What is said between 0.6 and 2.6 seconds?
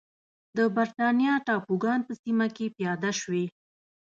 برېټانیا ټاپوګان په سیمه